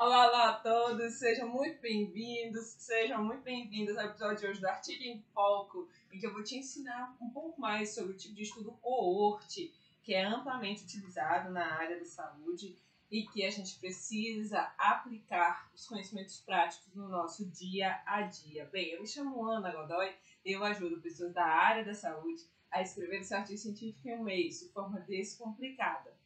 [0.00, 4.66] Olá, olá a todos, sejam muito bem-vindos, sejam muito bem-vindos ao episódio de hoje do
[4.66, 8.34] Artigo em Foco, em que eu vou te ensinar um pouco mais sobre o tipo
[8.34, 9.70] de estudo coorte,
[10.02, 12.78] que é amplamente utilizado na área da saúde
[13.10, 18.64] e que a gente precisa aplicar os conhecimentos práticos no nosso dia a dia.
[18.72, 23.20] Bem, eu me chamo Ana Godoy, eu ajudo pessoas da área da saúde a escrever
[23.20, 26.18] esse artigo científico em um mês, de forma descomplicada.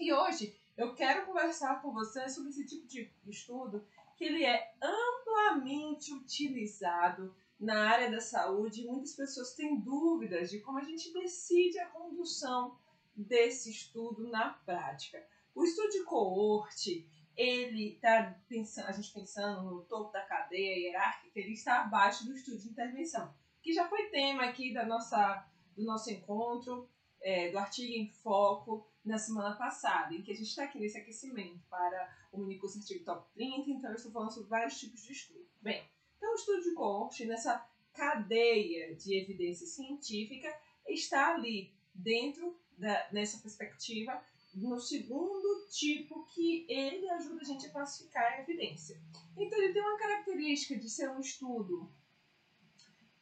[0.00, 3.86] E hoje eu quero conversar com você sobre esse tipo de estudo
[4.16, 10.78] que ele é amplamente utilizado na área da saúde muitas pessoas têm dúvidas de como
[10.78, 12.78] a gente decide a condução
[13.14, 15.26] desse estudo na prática.
[15.54, 21.40] O estudo de coorte, ele está pensando, a gente pensando no topo da cadeia hierárquica,
[21.40, 25.82] ele está abaixo do estudo de intervenção, que já foi tema aqui da nossa, do
[25.82, 26.86] nosso encontro,
[27.22, 30.98] é, do artigo em foco na semana passada, em que a gente está aqui nesse
[30.98, 35.12] aquecimento para o minicurso artigo top 30, então eu estou falando sobre vários tipos de
[35.12, 35.46] estudo.
[35.62, 40.52] Bem, então o estudo de coorte, nessa cadeia de evidência científica,
[40.88, 44.20] está ali dentro da, nessa perspectiva
[44.54, 49.00] no segundo tipo que ele ajuda a gente a classificar a evidência.
[49.36, 51.92] Então ele tem uma característica de ser um estudo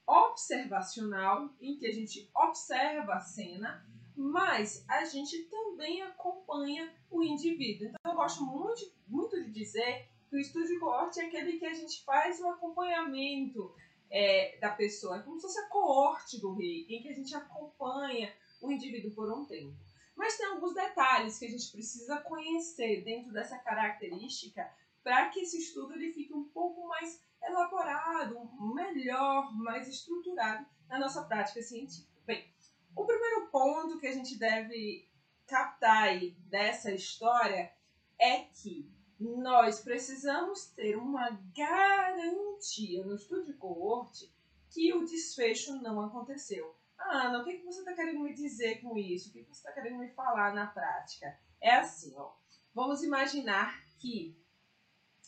[0.06, 3.84] observacional, em que a gente observa a cena,
[4.16, 7.88] mas a gente também acompanha o indivíduo.
[7.88, 11.66] Então eu gosto muito, muito de dizer que o estudo de coorte é aquele que
[11.66, 13.74] a gente faz o acompanhamento
[14.10, 17.34] é, da pessoa, é como se fosse a coorte do rei, em que a gente
[17.34, 19.74] acompanha o indivíduo por um tempo.
[20.14, 24.70] Mas tem alguns detalhes que a gente precisa conhecer dentro dessa característica
[25.02, 31.24] para que esse estudo ele fique um pouco mais elaborado, melhor, mais estruturado na nossa
[31.24, 32.08] prática científica.
[32.24, 32.53] Bem,
[32.94, 35.08] o primeiro ponto que a gente deve
[35.46, 37.72] captar aí dessa história
[38.18, 44.32] é que nós precisamos ter uma garantia no estudo de coorte
[44.70, 46.74] que o desfecho não aconteceu.
[46.98, 49.28] Ah, Ana, o que, que você está querendo me dizer com isso?
[49.28, 51.38] O que, que você está querendo me falar na prática?
[51.60, 52.32] É assim, ó.
[52.74, 54.36] Vamos imaginar que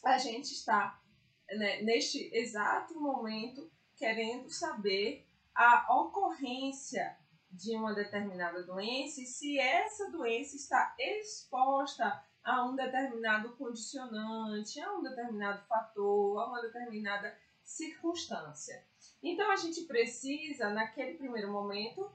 [0.04, 1.00] a gente está
[1.48, 7.16] né, neste exato momento querendo saber a ocorrência
[7.50, 14.92] de uma determinada doença e se essa doença está exposta a um determinado condicionante, a
[14.92, 18.84] um determinado fator, a uma determinada circunstância.
[19.22, 22.10] Então a gente precisa, naquele primeiro momento,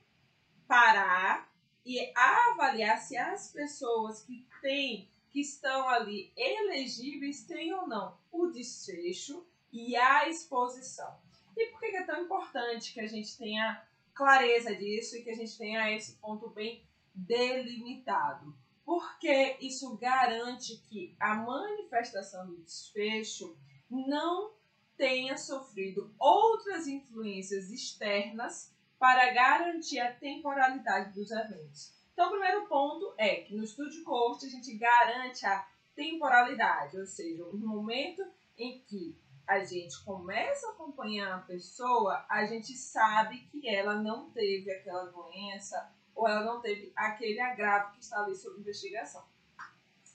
[0.67, 1.51] parar
[1.85, 8.47] e avaliar se as pessoas que têm, que estão ali elegíveis, têm ou não o
[8.47, 11.19] desfecho e a exposição.
[11.57, 15.35] E por que é tão importante que a gente tenha clareza disso e que a
[15.35, 16.83] gente tenha esse ponto bem
[17.13, 18.55] delimitado?
[18.85, 23.57] Porque isso garante que a manifestação do desfecho
[23.89, 24.53] não
[24.97, 31.91] tenha sofrido outras influências externas para garantir a temporalidade dos eventos.
[32.13, 36.99] Então, o primeiro ponto é que no estudo de coorte a gente garante a temporalidade,
[36.99, 38.23] ou seja, o momento
[38.57, 39.17] em que
[39.51, 45.07] a gente começa a acompanhar a pessoa, a gente sabe que ela não teve aquela
[45.07, 49.25] doença ou ela não teve aquele agravo que está ali sob investigação.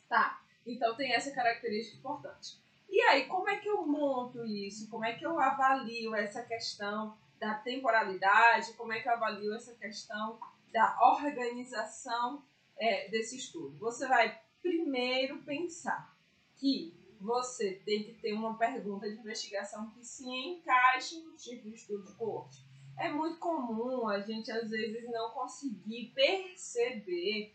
[0.08, 0.40] Tá?
[0.64, 2.58] Então tem essa característica importante.
[2.88, 4.88] E aí, como é que eu monto isso?
[4.88, 8.72] Como é que eu avalio essa questão da temporalidade?
[8.72, 10.40] Como é que eu avalio essa questão
[10.72, 12.42] da organização
[12.78, 13.76] é, desse estudo?
[13.80, 16.16] Você vai primeiro pensar
[16.54, 21.74] que você tem que ter uma pergunta de investigação que se encaixe no tipo de
[21.74, 22.64] estudo corte.
[22.98, 27.54] É muito comum a gente, às vezes, não conseguir perceber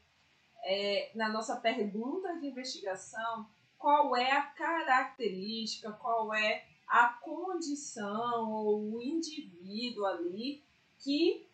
[0.64, 8.94] é, na nossa pergunta de investigação qual é a característica, qual é a condição ou
[8.94, 10.64] o indivíduo ali
[11.00, 11.50] que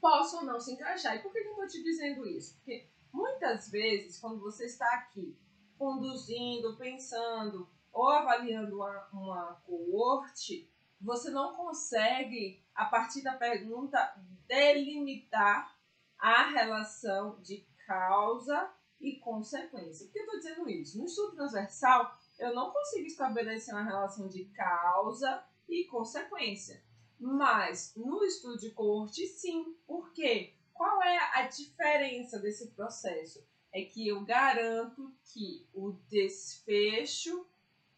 [0.00, 1.16] possa ou não se encaixar.
[1.16, 2.54] E por que eu estou te dizendo isso?
[2.54, 5.36] Porque muitas vezes, quando você está aqui
[5.80, 14.14] conduzindo, pensando ou avaliando uma, uma coorte, você não consegue, a partir da pergunta,
[14.46, 15.74] delimitar
[16.18, 20.04] a relação de causa e consequência.
[20.04, 20.98] Por que eu estou dizendo isso?
[20.98, 26.84] No estudo transversal, eu não consigo estabelecer uma relação de causa e consequência.
[27.18, 29.74] Mas no estudo de corte, sim.
[29.86, 30.54] Por quê?
[30.74, 33.42] Qual é a diferença desse processo?
[33.72, 37.46] É que eu garanto que o desfecho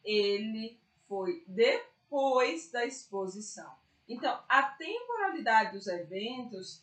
[0.05, 0.79] ele
[1.09, 3.73] foi depois da exposição.
[4.09, 6.83] Então, a temporalidade dos eventos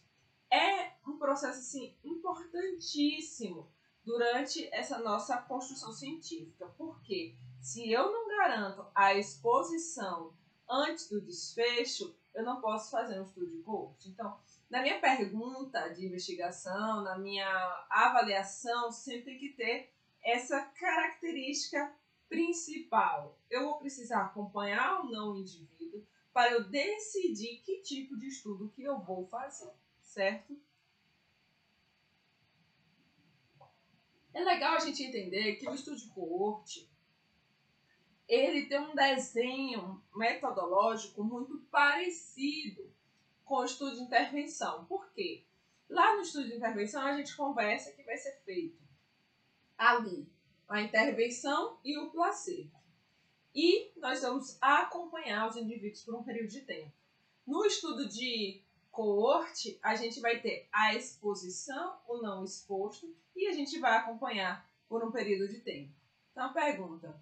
[0.50, 3.68] é um processo assim importantíssimo
[4.03, 6.68] durante essa nossa construção científica.
[6.77, 10.33] Porque se eu não garanto a exposição
[10.68, 14.09] antes do desfecho, eu não posso fazer um estudo de coorte.
[14.09, 14.39] Então,
[14.69, 17.48] na minha pergunta de investigação, na minha
[17.89, 19.92] avaliação, sempre tem que ter
[20.24, 21.92] essa característica
[22.27, 23.39] principal.
[23.50, 28.69] Eu vou precisar acompanhar ou não o indivíduo para eu decidir que tipo de estudo
[28.69, 30.56] que eu vou fazer, certo?
[34.31, 36.88] É legal a gente entender que o estudo de coorte
[38.27, 42.94] ele tem um desenho metodológico muito parecido
[43.50, 44.86] com o estudo de intervenção.
[44.86, 45.44] Por quê?
[45.90, 48.80] Lá no estudo de intervenção a gente conversa que vai ser feito
[49.75, 50.31] ali
[50.68, 52.78] a intervenção e o placebo.
[53.56, 56.94] E nós vamos acompanhar os indivíduos por um período de tempo.
[57.48, 58.62] No estudo de
[58.92, 64.63] coorte, a gente vai ter a exposição, o não exposto, e a gente vai acompanhar
[64.88, 65.92] por um período de tempo.
[66.31, 67.19] Então, pergunta: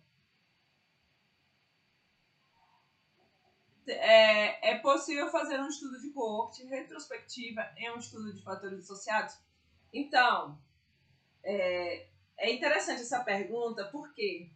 [3.89, 9.37] é, é possível fazer um estudo de coorte retrospectiva em um estudo de fatores associados?
[9.93, 10.59] Então,
[11.43, 12.07] é,
[12.37, 14.49] é interessante essa pergunta porque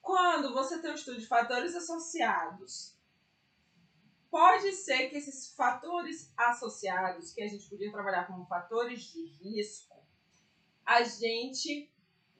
[0.00, 2.96] quando você tem um estudo de fatores associados,
[4.30, 9.96] pode ser que esses fatores associados, que a gente podia trabalhar como fatores de risco,
[10.84, 11.90] a gente,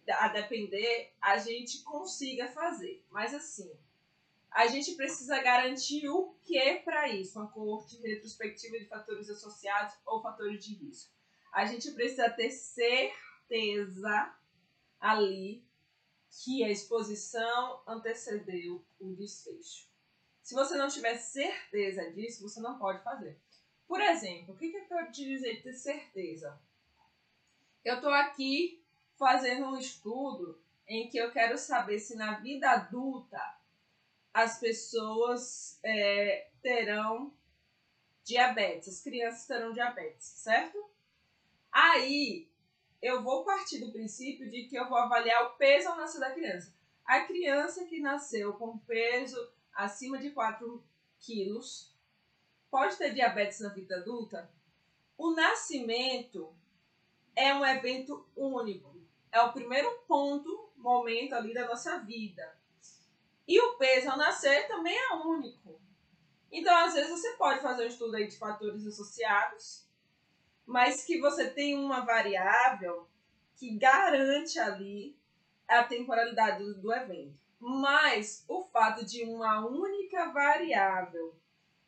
[0.09, 3.05] a depender, a gente consiga fazer.
[3.11, 3.77] Mas assim,
[4.57, 7.39] a gente precisa garantir o que para isso?
[7.39, 11.13] Uma coorte retrospectiva de fatores associados ou fatores de risco.
[11.53, 14.35] A gente precisa ter certeza
[14.99, 15.63] ali
[16.43, 19.91] que a exposição antecedeu o desfecho.
[20.41, 23.39] Se você não tiver certeza disso, você não pode fazer.
[23.87, 26.59] Por exemplo, o que, que eu quero te dizer de ter certeza?
[27.85, 28.83] Eu estou aqui
[29.19, 33.39] fazendo um estudo em que eu quero saber se na vida adulta
[34.37, 37.33] as pessoas é, terão
[38.23, 40.91] diabetes, as crianças terão diabetes, certo?
[41.73, 42.47] Aí
[43.01, 46.35] eu vou partir do princípio de que eu vou avaliar o peso ao nascer da
[46.35, 46.71] criança.
[47.07, 50.85] A criança que nasceu com peso acima de 4
[51.19, 51.97] quilos
[52.71, 54.51] pode ter diabetes na vida adulta?
[55.17, 56.55] O nascimento
[57.35, 59.01] é um evento único.
[59.33, 62.55] É o primeiro ponto, momento ali da nossa vida.
[63.47, 65.81] E o peso ao nascer também é único.
[66.51, 69.87] Então, às vezes, você pode fazer um estudo aí de fatores associados,
[70.65, 73.09] mas que você tem uma variável
[73.57, 75.17] que garante ali
[75.69, 77.39] a temporalidade do, evento.
[77.59, 81.35] Mas o fato de uma única variável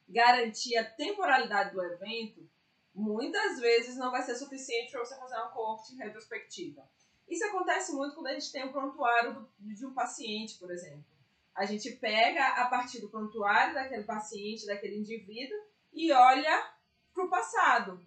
[0.09, 2.49] garantir a temporalidade do evento,
[2.95, 6.89] muitas vezes não vai ser suficiente para você fazer uma coorte retrospectiva.
[7.29, 11.18] Isso acontece muito quando a gente tem um prontuário de um paciente, por exemplo.
[11.59, 15.59] A gente pega a partir do prontuário daquele paciente, daquele indivíduo,
[15.93, 16.73] e olha
[17.13, 18.01] para o passado.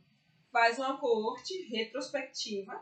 [0.50, 2.82] Faz uma coorte retrospectiva,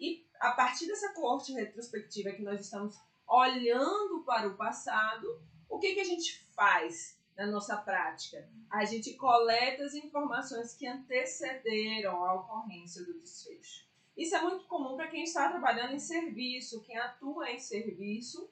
[0.00, 5.94] e a partir dessa coorte retrospectiva que nós estamos olhando para o passado, o que,
[5.94, 8.50] que a gente faz na nossa prática?
[8.68, 13.86] A gente coleta as informações que antecederam a ocorrência do desfecho.
[14.16, 18.50] Isso é muito comum para quem está trabalhando em serviço, quem atua em serviço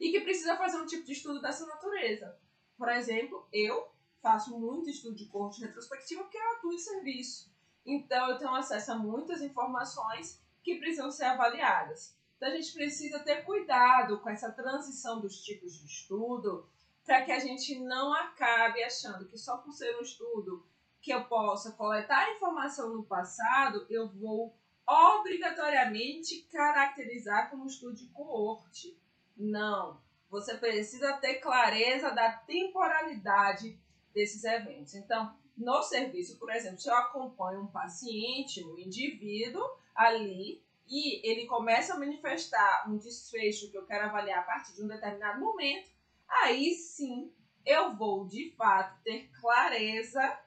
[0.00, 2.36] e que precisa fazer um tipo de estudo dessa natureza.
[2.76, 3.88] Por exemplo, eu
[4.22, 7.52] faço muito estudo de corte retrospectiva porque eu atuo em serviço.
[7.84, 12.16] Então, eu tenho acesso a muitas informações que precisam ser avaliadas.
[12.36, 16.66] Então, a gente precisa ter cuidado com essa transição dos tipos de estudo
[17.04, 20.66] para que a gente não acabe achando que só por ser um estudo
[21.00, 24.54] que eu possa coletar informação no passado, eu vou
[24.86, 28.98] obrigatoriamente caracterizar como estudo de coorte.
[29.40, 29.98] Não.
[30.28, 33.80] Você precisa ter clareza da temporalidade
[34.14, 34.94] desses eventos.
[34.94, 41.46] Então, no serviço, por exemplo, se eu acompanho um paciente, um indivíduo ali, e ele
[41.46, 45.90] começa a manifestar um desfecho que eu quero avaliar a partir de um determinado momento,
[46.28, 47.32] aí sim
[47.64, 50.38] eu vou de fato ter clareza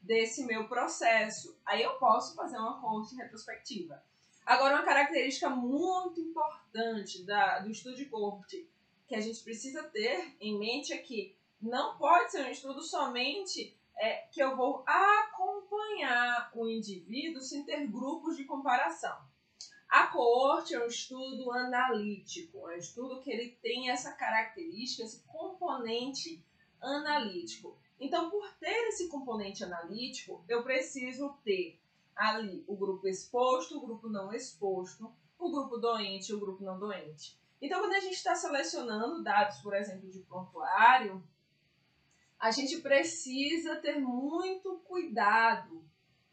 [0.00, 1.58] desse meu processo.
[1.64, 4.02] Aí eu posso fazer uma corte retrospectiva.
[4.48, 8.66] Agora, uma característica muito importante da, do estudo de corte
[9.06, 13.76] que a gente precisa ter em mente é que não pode ser um estudo somente
[13.98, 19.18] é, que eu vou acompanhar o indivíduo sem ter grupos de comparação.
[19.86, 25.22] A coorte é um estudo analítico, é um estudo que ele tem essa característica, esse
[25.24, 26.42] componente
[26.80, 27.76] analítico.
[28.00, 31.78] Então, por ter esse componente analítico, eu preciso ter
[32.18, 36.78] ali o grupo exposto, o grupo não exposto, o grupo doente e o grupo não
[36.78, 37.38] doente.
[37.62, 41.22] Então, quando a gente está selecionando dados, por exemplo, de prontuário,
[42.38, 45.84] a gente precisa ter muito cuidado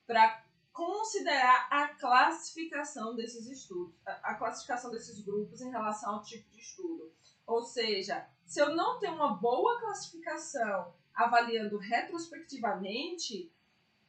[0.06, 6.60] para considerar a classificação desses estudos, a classificação desses grupos em relação ao tipo de
[6.60, 7.12] estudo.
[7.48, 13.51] Ou seja, se eu não tenho uma boa classificação avaliando retrospectivamente,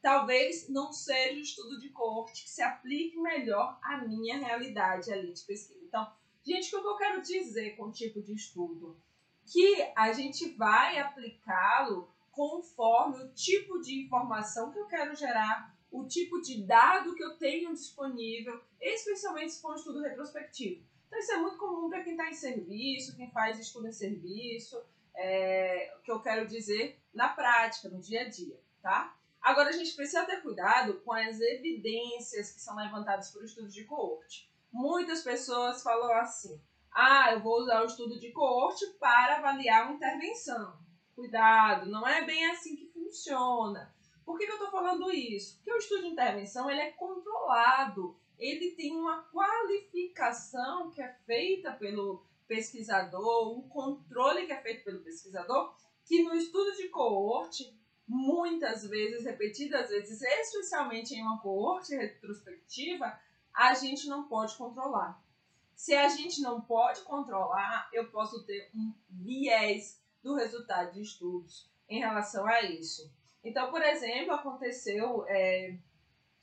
[0.07, 5.33] talvez não seja o estudo de coorte que se aplique melhor à minha realidade ali
[5.33, 5.83] de pesquisa.
[5.83, 6.09] Então,
[6.45, 8.97] gente, o que eu quero dizer com o tipo de estudo?
[9.45, 16.07] Que a gente vai aplicá-lo conforme o tipo de informação que eu quero gerar o
[16.07, 20.85] tipo de dado que eu tenho disponível, especialmente se for um estudo retrospectivo.
[21.07, 24.81] Então, isso é muito comum para quem está em serviço, quem faz estudo em serviço,
[25.13, 29.16] é, o que eu quero dizer na prática, no dia a dia, tá?
[29.47, 33.85] Agora, a gente precisa ter cuidado com as evidências que são levantadas por estudos de
[33.85, 34.51] coorte.
[34.69, 36.61] Muitas pessoas falam assim:
[36.91, 40.77] ah, eu vou usar o estudo de coorte para avaliar uma intervenção.
[41.15, 43.95] Cuidado, não é bem assim que funciona.
[44.25, 45.55] Por que, que eu estou falando isso?
[45.55, 51.71] Porque o estudo de intervenção ele é controlado, ele tem uma qualificação que é feita
[51.71, 55.73] pelo pesquisador, um controle que é feito pelo pesquisador,
[56.03, 57.73] que no estudo de coorte,
[58.07, 63.19] muitas vezes, repetidas vezes, especialmente em uma coorte retrospectiva,
[63.53, 65.21] a gente não pode controlar.
[65.75, 71.69] Se a gente não pode controlar, eu posso ter um viés do resultado de estudos
[71.89, 73.11] em relação a isso.
[73.43, 75.77] Então, por exemplo, aconteceu é,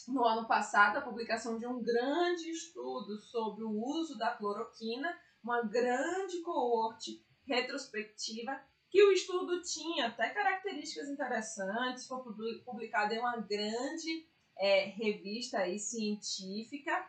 [0.08, 5.62] no ano passado a publicação de um grande estudo sobre o uso da cloroquina, uma
[5.62, 8.60] grande coorte retrospectiva,
[8.94, 12.22] que o estudo tinha até características interessantes, foi
[12.64, 14.24] publicado em uma grande
[14.56, 17.04] é, revista aí, científica,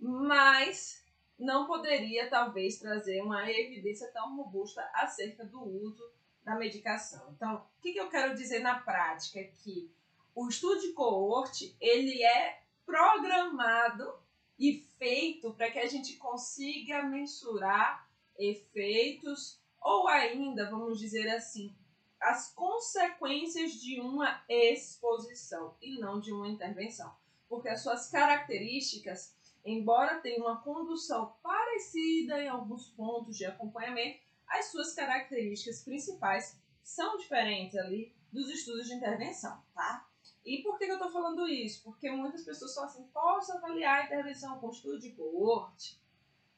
[0.00, 1.00] mas
[1.38, 6.10] não poderia talvez trazer uma evidência tão robusta acerca do uso
[6.42, 7.32] da medicação.
[7.36, 9.40] Então, o que, que eu quero dizer na prática?
[9.62, 9.88] Que
[10.34, 14.12] o estudo de coorte, ele é programado
[14.58, 21.74] e feito para que a gente consiga mensurar efeitos ou ainda, vamos dizer assim,
[22.20, 27.14] as consequências de uma exposição e não de uma intervenção.
[27.48, 34.66] Porque as suas características, embora tenham uma condução parecida em alguns pontos de acompanhamento, as
[34.66, 40.06] suas características principais são diferentes ali dos estudos de intervenção, tá?
[40.44, 41.82] E por que eu estou falando isso?
[41.84, 46.00] Porque muitas pessoas falam assim, posso avaliar a intervenção com estudo de coorte?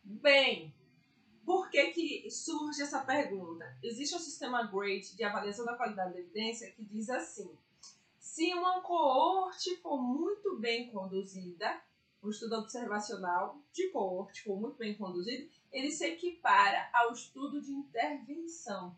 [0.03, 0.73] Bem,
[1.51, 3.77] por que, que surge essa pergunta?
[3.83, 7.51] Existe um sistema GRADE de avaliação da qualidade da evidência que diz assim,
[8.21, 11.83] se uma coorte for muito bem conduzida,
[12.23, 17.73] o estudo observacional de coorte for muito bem conduzido, ele se equipara ao estudo de
[17.73, 18.97] intervenção.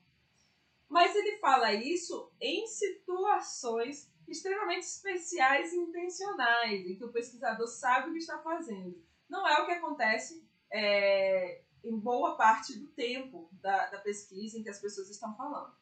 [0.91, 8.11] Mas ele fala isso em situações extremamente especiais e intencionais, em que o pesquisador sabe
[8.11, 9.03] o que está fazendo.
[9.27, 14.63] Não é o que acontece é, em boa parte do tempo da, da pesquisa em
[14.63, 15.73] que as pessoas estão falando.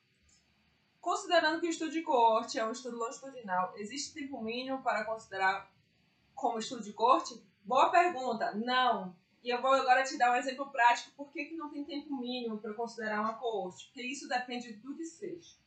[1.01, 5.71] Considerando que o estudo de coorte é um estudo longitudinal, existe tempo mínimo para considerar
[6.35, 7.43] como estudo de coorte?
[7.65, 8.55] Boa pergunta.
[8.55, 9.15] Não.
[9.43, 12.15] E eu vou agora te dar um exemplo prático por que, que não tem tempo
[12.17, 15.59] mínimo para considerar uma coorte, porque isso depende do desfecho.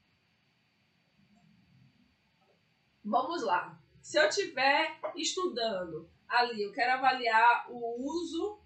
[3.03, 3.79] Vamos lá.
[4.01, 8.59] Se eu estiver estudando ali, eu quero avaliar o uso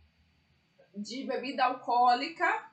[1.02, 2.72] de bebida alcoólica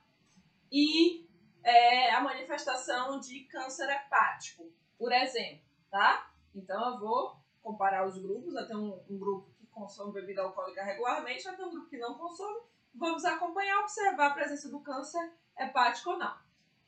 [0.70, 1.28] e
[1.62, 6.30] é, a manifestação de câncer hepático, por exemplo, tá?
[6.54, 11.64] Então eu vou comparar os grupos, até um, um grupo consome bebida alcoólica regularmente, ter
[11.64, 12.60] um grupo que não consome.
[12.94, 16.36] Vamos acompanhar, observar a presença do câncer hepático ou não.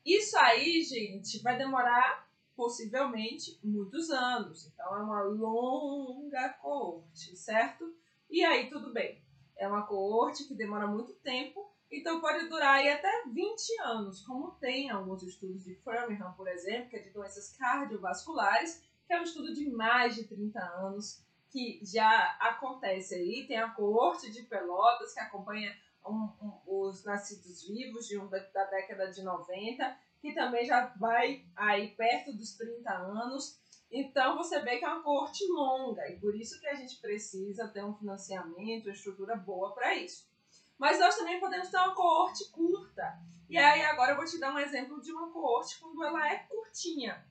[0.05, 4.67] Isso aí, gente, vai demorar possivelmente muitos anos.
[4.67, 7.93] Então é uma longa coorte, certo?
[8.29, 9.21] E aí tudo bem.
[9.57, 14.51] É uma coorte que demora muito tempo, então pode durar aí até 20 anos, como
[14.51, 19.23] tem alguns estudos de Framingham, por exemplo, que é de doenças cardiovasculares, que é um
[19.23, 23.45] estudo de mais de 30 anos que já acontece aí.
[23.47, 28.39] Tem a coorte de Pelotas, que acompanha um, um, os nascidos vivos de um, da,
[28.39, 33.59] da, década de 90, que também já vai aí perto dos 30 anos.
[33.91, 37.67] Então você vê que é uma coorte longa e por isso que a gente precisa
[37.69, 40.27] ter um financiamento, uma estrutura boa para isso.
[40.77, 43.19] Mas nós também podemos ter uma coorte curta.
[43.49, 46.39] E aí agora eu vou te dar um exemplo de uma coorte quando ela é
[46.39, 47.25] curtinha.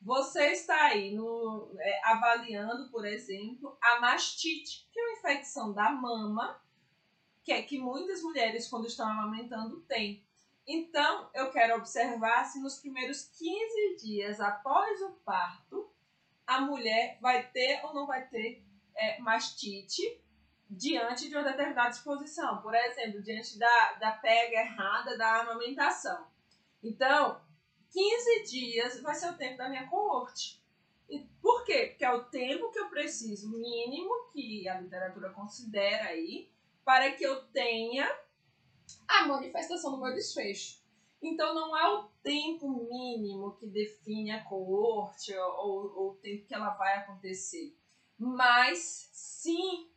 [0.00, 5.90] você está aí no, é, avaliando, por exemplo, a mastite, que é uma infecção da
[5.90, 6.62] mama,
[7.42, 10.24] que é que muitas mulheres, quando estão amamentando, têm.
[10.66, 15.88] Então, eu quero observar se nos primeiros 15 dias após o parto,
[16.46, 20.20] a mulher vai ter ou não vai ter é, mastite
[20.68, 22.62] diante de uma determinada exposição.
[22.62, 26.26] Por exemplo, diante da, da pega errada da amamentação.
[26.82, 27.40] Então,
[27.90, 30.62] 15 dias vai ser o tempo da minha coorte.
[31.08, 31.88] E por quê?
[31.88, 36.50] Porque é o tempo que eu preciso mínimo, que a literatura considera aí,
[36.84, 38.06] para que eu tenha
[39.06, 40.84] a manifestação do meu desfecho.
[41.22, 46.54] Então não é o tempo mínimo que define a coorte ou, ou o tempo que
[46.54, 47.76] ela vai acontecer,
[48.18, 49.90] mas sim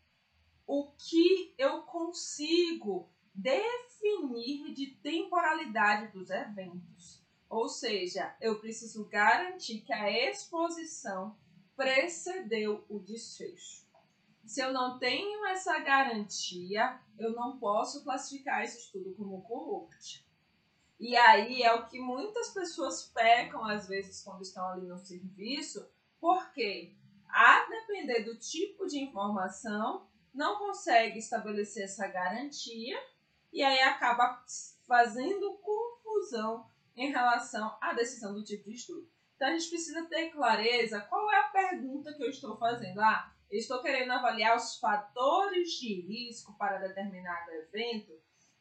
[0.66, 7.24] o que eu consigo definir de temporalidade dos eventos.
[7.50, 11.36] Ou seja, eu preciso garantir que a exposição
[11.76, 13.88] precedeu o desfecho.
[14.46, 20.29] Se eu não tenho essa garantia, eu não posso classificar esse estudo como coorte.
[21.00, 25.90] E aí é o que muitas pessoas pecam às vezes quando estão ali no serviço,
[26.20, 26.94] porque
[27.30, 32.98] a depender do tipo de informação, não consegue estabelecer essa garantia
[33.52, 34.44] e aí acaba
[34.88, 39.10] fazendo confusão em relação à decisão do tipo de estudo.
[39.36, 43.00] Então a gente precisa ter clareza qual é a pergunta que eu estou fazendo.
[43.00, 48.12] Ah, eu estou querendo avaliar os fatores de risco para determinado evento.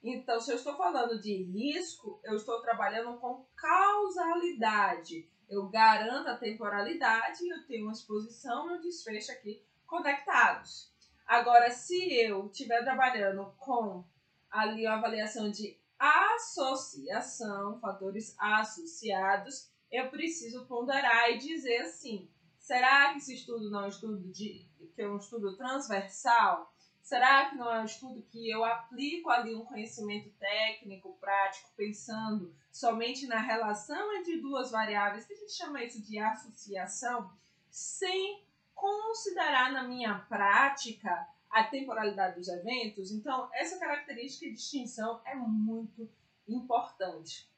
[0.03, 5.29] Então, se eu estou falando de risco, eu estou trabalhando com causalidade.
[5.49, 10.93] Eu garanto a temporalidade e eu tenho uma exposição e um desfecho aqui conectados.
[11.27, 14.05] Agora, se eu estiver trabalhando com
[14.51, 23.19] ali a avaliação de associação, fatores associados, eu preciso ponderar e dizer assim: será que
[23.19, 26.73] esse estudo não é um estudo de que é um estudo transversal?
[27.09, 32.55] Será que não é um estudo que eu aplico ali um conhecimento técnico, prático, pensando
[32.71, 37.33] somente na relação entre duas variáveis, que a gente chama isso de associação,
[37.71, 43.11] sem considerar na minha prática a temporalidade dos eventos.
[43.11, 46.07] Então, essa característica de distinção é muito
[46.47, 47.51] importante.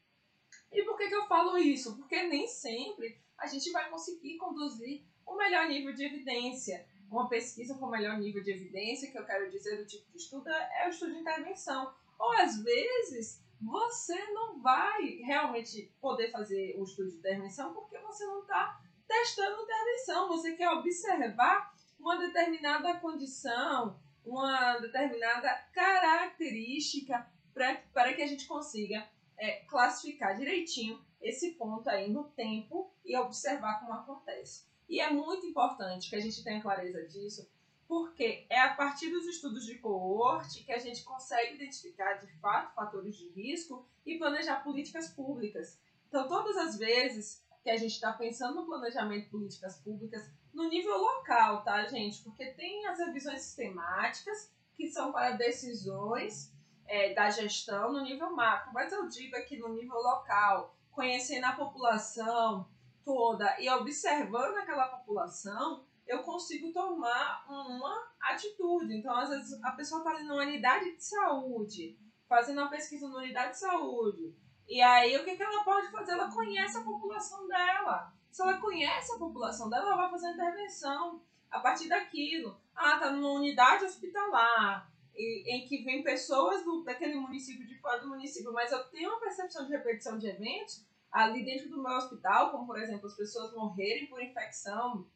[0.71, 1.97] E por que, que eu falo isso?
[1.97, 6.87] Porque nem sempre a gente vai conseguir conduzir o melhor nível de evidência.
[7.11, 10.19] Uma pesquisa com o melhor nível de evidência, que eu quero dizer do tipo de
[10.19, 11.93] estudo, é o estudo de intervenção.
[12.19, 18.25] Ou às vezes você não vai realmente poder fazer o estudo de intervenção porque você
[18.25, 20.29] não está testando intervenção.
[20.29, 29.65] Você quer observar uma determinada condição, uma determinada característica para que a gente consiga é,
[29.65, 34.70] classificar direitinho esse ponto aí no tempo e observar como acontece.
[34.91, 37.49] E é muito importante que a gente tenha clareza disso,
[37.87, 42.75] porque é a partir dos estudos de coorte que a gente consegue identificar de fato
[42.75, 45.79] fatores de risco e planejar políticas públicas.
[46.09, 50.69] Então, todas as vezes que a gente está pensando no planejamento de políticas públicas no
[50.69, 52.21] nível local, tá, gente?
[52.25, 56.53] Porque tem as revisões sistemáticas, que são para decisões
[56.89, 61.53] é, da gestão no nível macro, mas eu digo aqui no nível local, conhecendo a
[61.53, 62.69] população
[63.05, 68.97] toda e observando aquela população, eu consigo tomar uma atitude.
[68.97, 73.53] Então, às vezes, a pessoa está numa unidade de saúde, fazendo uma pesquisa na unidade
[73.53, 74.35] de saúde,
[74.71, 76.13] e aí, o que, que ela pode fazer?
[76.13, 78.13] Ela conhece a população dela.
[78.31, 82.57] Se ela conhece a população dela, ela vai fazer a intervenção a partir daquilo.
[82.73, 88.11] Ah, tá numa unidade hospitalar, em que vem pessoas do, daquele município de fora do
[88.11, 92.51] município, mas eu tenho uma percepção de repetição de eventos ali dentro do meu hospital,
[92.51, 95.07] como por exemplo as pessoas morrerem por infecção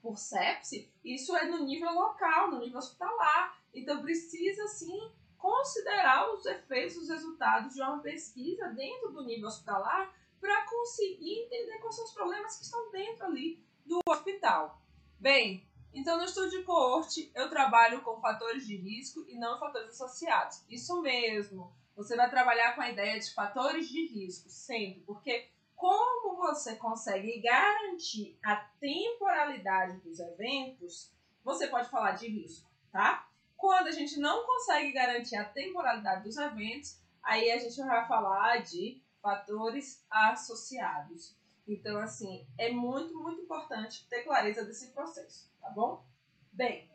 [0.00, 3.56] por sepse, isso é no nível local, no nível hospitalar.
[3.72, 10.12] Então precisa sim considerar os efeitos, os resultados de uma pesquisa dentro do nível hospitalar
[10.40, 14.82] para conseguir entender quais são os problemas que estão dentro ali do hospital.
[15.18, 19.90] Bem, então no estudo de coorte eu trabalho com fatores de risco e não fatores
[19.90, 20.64] associados.
[20.68, 21.72] Isso mesmo.
[21.96, 27.40] Você vai trabalhar com a ideia de fatores de risco sempre, porque como você consegue
[27.40, 31.12] garantir a temporalidade dos eventos,
[31.44, 33.28] você pode falar de risco, tá?
[33.56, 38.62] Quando a gente não consegue garantir a temporalidade dos eventos, aí a gente vai falar
[38.62, 41.36] de fatores associados.
[41.66, 46.04] Então, assim, é muito, muito importante ter clareza desse processo, tá bom?
[46.52, 46.91] Bem,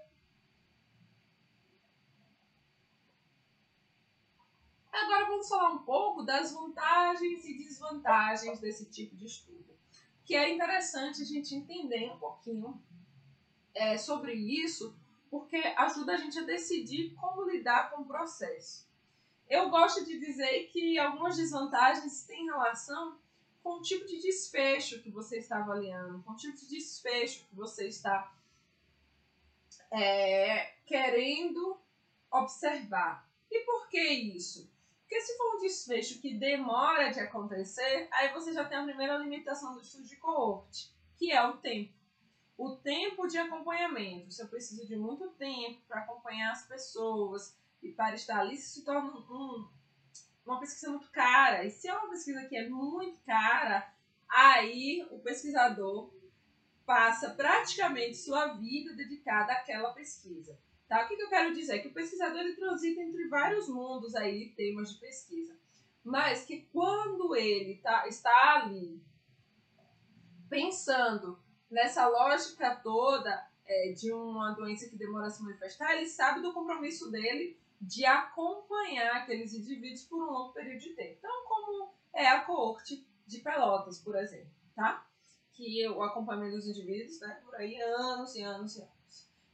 [5.04, 9.58] agora vamos falar um pouco das vantagens e desvantagens desse tipo de estudo.
[10.24, 12.82] que é interessante a gente entender um pouquinho
[13.74, 14.94] é, sobre isso,
[15.30, 18.86] porque ajuda a gente a decidir como lidar com o processo.
[19.50, 23.18] Eu gosto de dizer que algumas desvantagens têm relação
[23.64, 27.56] com o tipo de desfecho que você está avaliando, com o tipo de desfecho que
[27.56, 28.34] você está
[29.92, 31.80] é, querendo
[32.32, 33.30] observar.
[33.50, 34.70] E por que isso?
[35.08, 39.18] Porque se for um desfecho que demora de acontecer, aí você já tem a primeira
[39.18, 41.94] limitação do estudo de coorte, que é o tempo.
[42.58, 44.34] O tempo de acompanhamento.
[44.34, 48.74] Se eu preciso de muito tempo para acompanhar as pessoas e para estar ali, isso
[48.74, 49.70] se torna um,
[50.46, 51.64] uma pesquisa muito cara.
[51.64, 53.90] E se é uma pesquisa que é muito cara,
[54.28, 56.14] aí o pesquisador
[56.86, 60.60] passa praticamente sua vida dedicada àquela pesquisa.
[60.88, 61.04] Tá?
[61.04, 61.80] O que, que eu quero dizer?
[61.80, 65.58] Que o pesquisador ele transita entre vários mundos aí, temas de pesquisa.
[66.04, 69.04] Mas que quando ele tá, está ali
[70.50, 71.38] pensando
[71.70, 76.54] nessa lógica toda é, de uma doença que demora a se manifestar, ele sabe do
[76.54, 81.18] compromisso dele de acompanhar aqueles indivíduos por um longo período de tempo.
[81.20, 85.06] Então, como é a coorte de Pelotas, por exemplo, tá?
[85.52, 88.97] Que o acompanhamento dos indivíduos, né, por aí anos e anos e anos.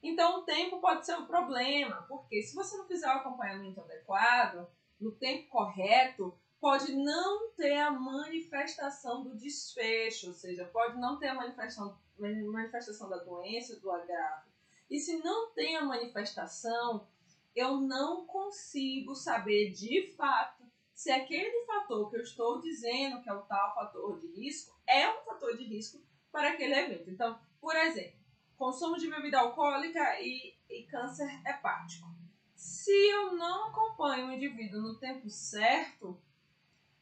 [0.03, 4.67] Então, o tempo pode ser um problema, porque se você não fizer o acompanhamento adequado,
[4.99, 11.27] no tempo correto, pode não ter a manifestação do desfecho, ou seja, pode não ter
[11.27, 14.43] a manifestação, manifestação da doença, do agravo.
[14.89, 17.07] E se não tem a manifestação,
[17.55, 20.63] eu não consigo saber de fato
[20.93, 25.09] se aquele fator que eu estou dizendo que é o tal fator de risco é
[25.09, 27.09] um fator de risco para aquele evento.
[27.09, 28.22] Então, por exemplo,
[28.63, 32.07] consumo de bebida alcoólica e, e câncer hepático.
[32.55, 36.17] Se eu não acompanho o indivíduo no tempo certo,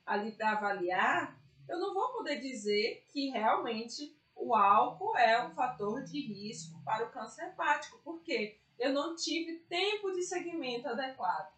[0.03, 6.03] ali para avaliar, eu não vou poder dizer que realmente o álcool é um fator
[6.03, 11.53] de risco para o câncer hepático, porque eu não tive tempo de segmento adequado.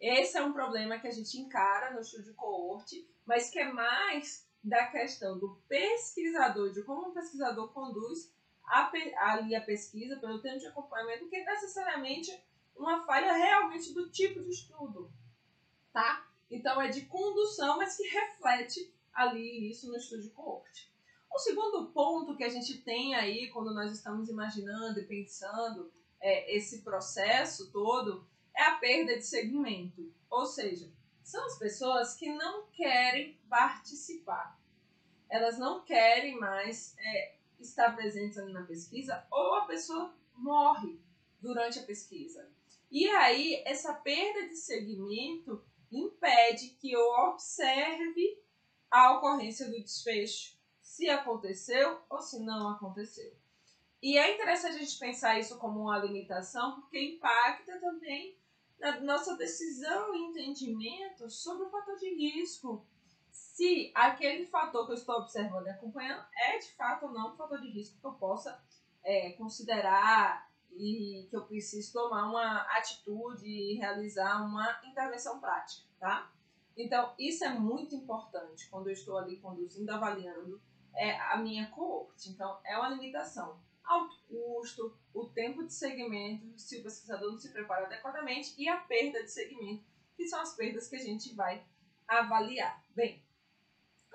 [0.00, 3.72] Esse é um problema que a gente encara no estudo de coorte, mas que é
[3.72, 8.36] mais da questão do pesquisador, de como o pesquisador conduz
[8.68, 8.90] a,
[9.32, 12.30] ali a pesquisa, pelo tempo de acompanhamento, que é necessariamente
[12.76, 15.12] uma falha realmente do tipo de estudo,
[15.92, 16.28] tá?
[16.50, 20.92] Então é de condução, mas que reflete ali isso no estudo de coorte.
[21.30, 26.56] O segundo ponto que a gente tem aí quando nós estamos imaginando e pensando é,
[26.56, 28.26] esse processo todo
[28.56, 30.90] é a perda de segmento, ou seja,
[31.22, 34.58] são as pessoas que não querem participar,
[35.28, 40.98] elas não querem mais é, está presente ali na pesquisa, ou a pessoa morre
[41.40, 42.50] durante a pesquisa.
[42.90, 48.42] E aí, essa perda de segmento impede que eu observe
[48.90, 53.36] a ocorrência do desfecho, se aconteceu ou se não aconteceu.
[54.02, 58.38] E é interessante a gente pensar isso como uma limitação, porque impacta também
[58.78, 62.86] na nossa decisão e entendimento sobre o fator de risco
[63.58, 67.36] se aquele fator que eu estou observando e acompanhando é de fato ou não um
[67.36, 68.62] fator de risco que eu possa
[69.02, 76.30] é, considerar e que eu preciso tomar uma atitude e realizar uma intervenção prática, tá?
[76.76, 80.62] Então, isso é muito importante quando eu estou ali conduzindo, avaliando
[80.94, 82.30] é, a minha coorte.
[82.30, 83.58] Então, é uma limitação.
[83.82, 88.76] Alto custo, o tempo de segmento, se o pesquisador não se prepara adequadamente, e a
[88.76, 89.82] perda de segmento,
[90.16, 91.66] que são as perdas que a gente vai
[92.06, 92.84] avaliar.
[92.94, 93.20] Bem,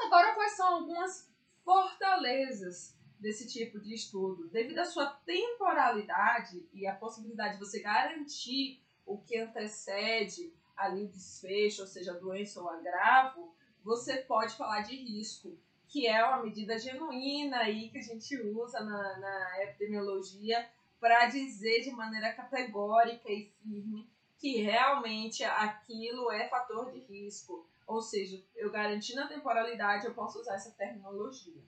[0.05, 1.31] agora quais são algumas
[1.63, 4.49] fortalezas desse tipo de estudo?
[4.49, 11.09] Devido à sua temporalidade e a possibilidade de você garantir o que antecede ali o
[11.09, 16.43] desfecho, ou seja, a doença ou agravo, você pode falar de risco, que é uma
[16.43, 20.67] medida genuína aí que a gente usa na, na epidemiologia
[20.99, 27.67] para dizer de maneira categórica e firme que realmente aquilo é fator de risco.
[27.85, 31.61] Ou seja, eu garantindo a temporalidade, eu posso usar essa terminologia.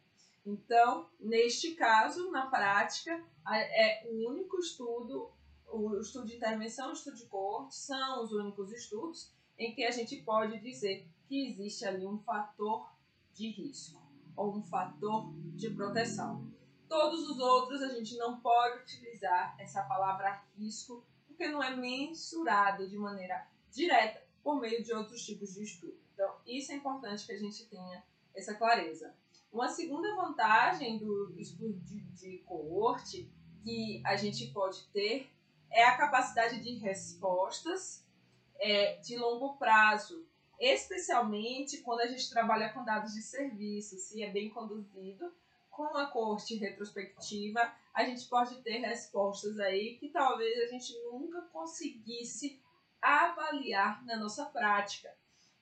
[0.46, 5.32] Então, neste caso, na prática, é o único estudo,
[5.68, 9.84] o estudo de intervenção e o estudo de coorte são os únicos estudos em que
[9.84, 12.90] a gente pode dizer que existe ali um fator
[13.34, 14.02] de risco
[14.36, 16.52] ou um fator de proteção.
[16.88, 22.88] Todos os outros a gente não pode utilizar essa palavra risco porque não é mensurado
[22.88, 26.05] de maneira direta por meio de outros tipos de estudo.
[26.16, 28.02] Então, isso é importante que a gente tenha
[28.34, 29.14] essa clareza.
[29.52, 33.30] Uma segunda vantagem do estudo de, de coorte
[33.62, 35.30] que a gente pode ter
[35.70, 38.06] é a capacidade de respostas
[38.58, 40.26] é, de longo prazo,
[40.58, 45.34] especialmente quando a gente trabalha com dados de serviço, se é bem conduzido,
[45.70, 47.60] com a corte retrospectiva,
[47.94, 52.62] a gente pode ter respostas aí que talvez a gente nunca conseguisse
[53.02, 55.14] avaliar na nossa prática.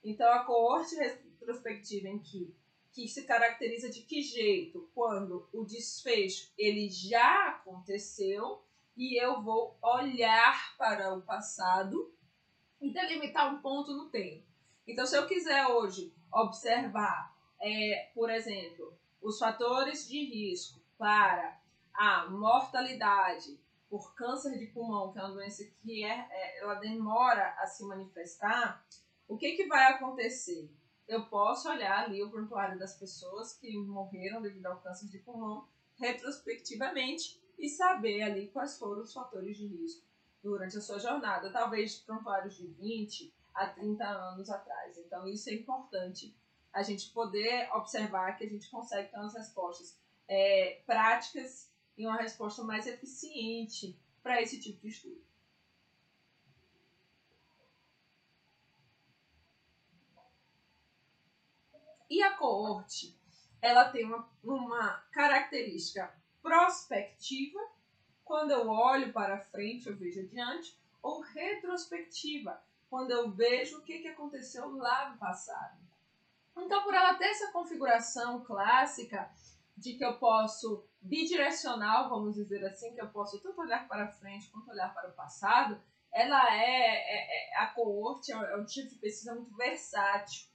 [0.04, 2.54] Então, a coorte retrospectiva em que,
[2.92, 4.90] que se caracteriza de que jeito?
[4.94, 8.62] Quando o desfecho ele já aconteceu
[8.96, 12.14] e eu vou olhar para o passado
[12.80, 14.46] e delimitar um ponto no tempo.
[14.86, 21.58] Então, se eu quiser hoje observar, é, por exemplo, os fatores de risco para
[21.94, 27.54] a mortalidade por câncer de pulmão, que é uma doença que é, é, ela demora
[27.58, 28.84] a se manifestar,
[29.28, 30.70] o que, que vai acontecer?
[31.06, 35.68] Eu posso olhar ali o prontuário das pessoas que morreram devido ao câncer de pulmão
[35.98, 40.04] retrospectivamente e saber ali quais foram os fatores de risco
[40.42, 44.98] durante a sua jornada, talvez prontuários de 20 a 30 anos atrás.
[44.98, 46.36] Então, isso é importante
[46.72, 49.96] a gente poder observar que a gente consegue ter umas respostas
[50.28, 55.24] é, práticas e uma resposta mais eficiente para esse tipo de estudo.
[62.14, 63.18] E a coorte,
[63.60, 67.58] ela tem uma, uma característica prospectiva,
[68.24, 73.98] quando eu olho para frente, eu vejo adiante, ou retrospectiva, quando eu vejo o que,
[73.98, 75.76] que aconteceu lá no passado.
[76.56, 79.28] Então, por ela ter essa configuração clássica
[79.76, 84.48] de que eu posso bidirecional, vamos dizer assim, que eu posso tanto olhar para frente
[84.50, 88.88] quanto olhar para o passado, ela é, é, é a coorte é, é um tipo
[88.90, 90.53] de pesquisa muito versátil,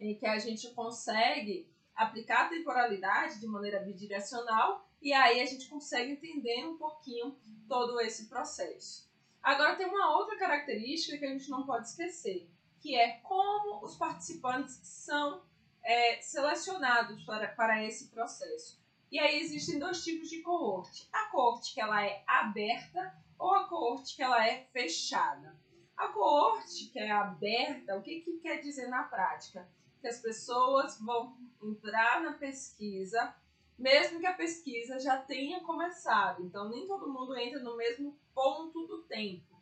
[0.00, 5.68] em que a gente consegue aplicar a temporalidade de maneira bidirecional e aí a gente
[5.68, 7.36] consegue entender um pouquinho
[7.68, 9.08] todo esse processo.
[9.42, 12.48] Agora tem uma outra característica que a gente não pode esquecer,
[12.80, 15.42] que é como os participantes são
[15.82, 18.82] é, selecionados para, para esse processo.
[19.12, 21.06] E aí existem dois tipos de coorte.
[21.12, 25.54] A coorte que ela é aberta ou a coorte que ela é fechada.
[25.96, 29.68] A coorte que é aberta, o que, que quer dizer na prática?
[30.04, 33.34] Que as pessoas vão entrar na pesquisa,
[33.78, 36.42] mesmo que a pesquisa já tenha começado.
[36.42, 39.54] Então, nem todo mundo entra no mesmo ponto do tempo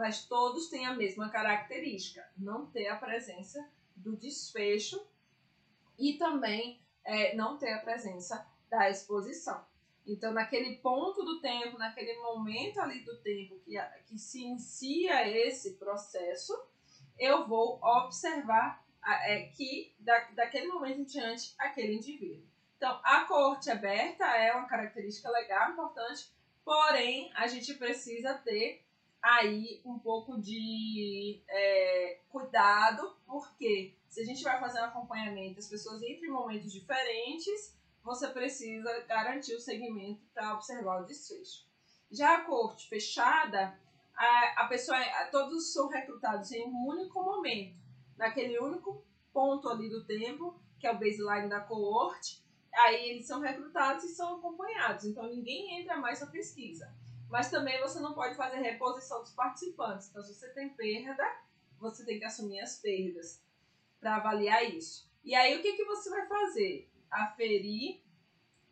[0.00, 5.06] mas todos têm a mesma característica, não ter a presença do desfecho
[5.98, 9.62] e também é, não ter a presença da exposição.
[10.06, 15.74] Então, naquele ponto do tempo, naquele momento ali do tempo que, que se inicia esse
[15.74, 16.58] processo,
[17.18, 22.44] eu vou observar é, que da, daquele momento em diante, aquele indivíduo.
[22.76, 26.32] Então, a corte aberta é uma característica legal, importante,
[26.64, 28.82] porém, a gente precisa ter
[29.22, 35.68] aí um pouco de é, cuidado, porque se a gente vai fazer um acompanhamento, as
[35.68, 41.66] pessoas entram em momentos diferentes, você precisa garantir o segmento para observar o desfecho.
[42.10, 43.78] Já a corte fechada,
[44.16, 47.76] a, a pessoa, a, todos são recrutados em um único momento,
[48.20, 49.02] naquele único
[49.32, 54.14] ponto ali do tempo, que é o baseline da coorte, aí eles são recrutados e
[54.14, 56.94] são acompanhados, então ninguém entra mais na pesquisa.
[57.30, 60.08] Mas também você não pode fazer reposição dos participantes.
[60.08, 61.24] Então, se você tem perda,
[61.78, 63.40] você tem que assumir as perdas
[64.00, 65.08] para avaliar isso.
[65.24, 66.90] E aí, o que, que você vai fazer?
[67.08, 68.02] Aferir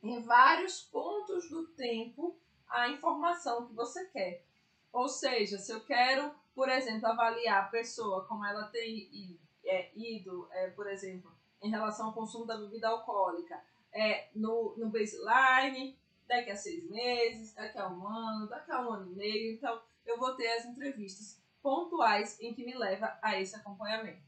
[0.03, 2.37] em vários pontos do tempo
[2.69, 4.45] a informação que você quer.
[4.93, 10.49] Ou seja, se eu quero, por exemplo, avaliar a pessoa como ela tem é, ido,
[10.51, 16.51] é, por exemplo, em relação ao consumo da bebida alcoólica, é, no, no baseline, daqui
[16.51, 19.55] a seis meses, daqui a um ano, daqui a um ano e meio.
[19.55, 24.27] Então, eu vou ter as entrevistas pontuais em que me leva a esse acompanhamento.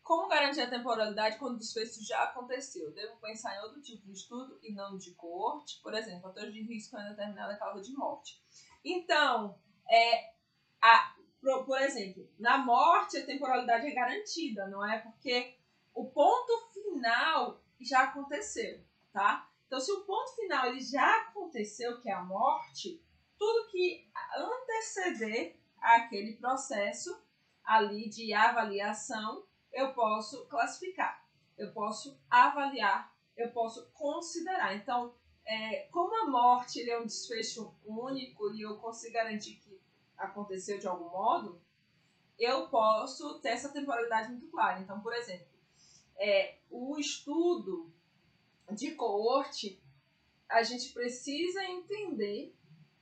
[0.00, 2.92] Como garantir a temporalidade quando o desfecho já aconteceu?
[2.92, 6.62] Devo pensar em outro tipo de estudo e não de coorte, por exemplo, fatores de
[6.62, 8.40] risco em determinada causa de morte.
[8.84, 9.58] Então,
[9.90, 10.33] é,
[10.84, 14.98] a, por, por exemplo, na morte a temporalidade é garantida, não é?
[14.98, 15.56] Porque
[15.94, 19.48] o ponto final já aconteceu, tá?
[19.66, 23.02] Então, se o ponto final ele já aconteceu, que é a morte,
[23.38, 27.18] tudo que anteceder aquele processo
[27.64, 29.42] ali de avaliação,
[29.72, 34.76] eu posso classificar, eu posso avaliar, eu posso considerar.
[34.76, 35.14] Então,
[35.46, 39.56] é, como a morte é um desfecho único e eu consigo garantir
[40.16, 41.60] aconteceu de algum modo,
[42.38, 44.80] eu posso ter essa temporalidade muito clara.
[44.80, 45.46] Então, por exemplo,
[46.16, 47.92] é, o estudo
[48.70, 49.80] de coorte,
[50.48, 52.54] a gente precisa entender,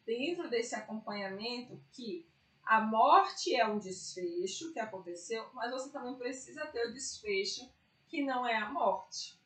[0.05, 2.27] dentro desse acompanhamento, que
[2.65, 7.69] a morte é um desfecho que aconteceu, mas você também precisa ter o desfecho
[8.09, 9.41] que não é a morte.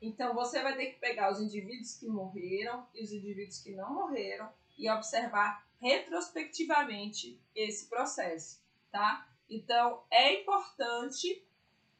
[0.00, 3.94] Então você vai ter que pegar os indivíduos que morreram e os indivíduos que não
[3.94, 9.28] morreram e observar retrospectivamente esse processo, tá?
[9.50, 11.44] Então é importante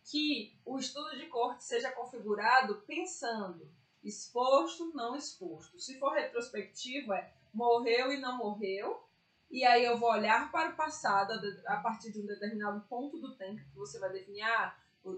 [0.04, 3.68] que o estudo de corte seja configurado pensando
[4.02, 5.80] exposto, não exposto.
[5.80, 9.04] Se for retrospectivo, é morreu e não morreu,
[9.50, 11.32] e aí eu vou olhar para o passado
[11.66, 14.74] a partir de um determinado ponto do tempo que você vai definir, ah,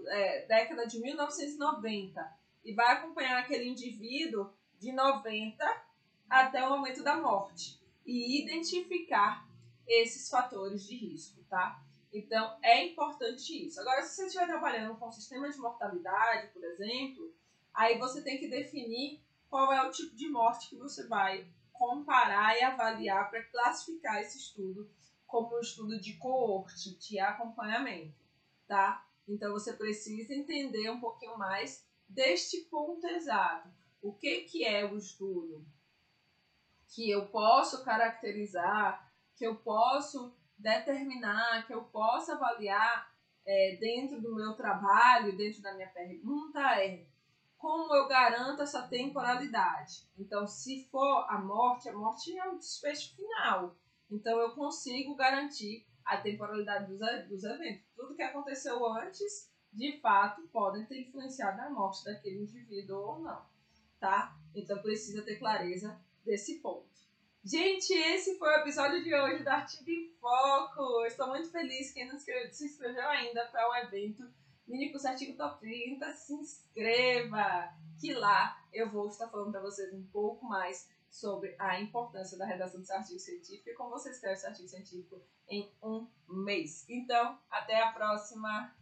[0.07, 2.33] é, década de 1990,
[2.65, 5.83] e vai acompanhar aquele indivíduo de 90
[6.29, 9.47] até o momento da morte e identificar
[9.87, 11.81] esses fatores de risco, tá?
[12.13, 13.79] Então é importante isso.
[13.81, 17.33] Agora, se você estiver trabalhando com sistema de mortalidade, por exemplo,
[17.73, 22.57] aí você tem que definir qual é o tipo de morte que você vai comparar
[22.57, 24.89] e avaliar para classificar esse estudo
[25.27, 28.15] como um estudo de coorte, de acompanhamento,
[28.67, 29.05] tá?
[29.27, 33.69] Então você precisa entender um pouquinho mais deste ponto exato.
[34.01, 35.65] O que, que é o estudo?
[36.93, 43.11] Que eu posso caracterizar, que eu posso determinar, que eu posso avaliar
[43.45, 47.05] é, dentro do meu trabalho, dentro da minha pergunta é
[47.57, 50.07] como eu garanto essa temporalidade?
[50.19, 53.75] Então, se for a morte, a morte é o desfecho final.
[54.11, 57.83] Então, eu consigo garantir a temporalidade dos, dos eventos.
[57.95, 63.43] Tudo que aconteceu antes, de fato, podem ter influenciado a morte daquele indivíduo ou não,
[63.99, 64.37] tá?
[64.53, 66.95] Então, precisa ter clareza desse ponto.
[67.43, 71.05] Gente, esse foi o episódio de hoje do Artigo em Foco.
[71.05, 74.27] Estou muito feliz quem não se inscreveu ainda para o evento
[74.67, 79.93] Mini Curso Artigo Top 30, se inscreva, que lá eu vou estar falando para vocês
[79.93, 84.09] um pouco mais sobre a importância da redação do seu artigo científico e como você
[84.09, 86.83] escreve seu artigo científico em um mês.
[86.89, 88.75] Então, até a próxima!